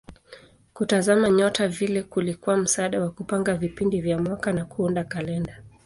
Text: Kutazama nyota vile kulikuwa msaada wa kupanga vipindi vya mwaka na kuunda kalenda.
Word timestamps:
Kutazama 0.73 1.29
nyota 1.29 1.67
vile 1.67 2.03
kulikuwa 2.03 2.57
msaada 2.57 3.01
wa 3.01 3.11
kupanga 3.11 3.53
vipindi 3.53 4.01
vya 4.01 4.17
mwaka 4.17 4.53
na 4.53 4.65
kuunda 4.65 5.03
kalenda. 5.03 5.63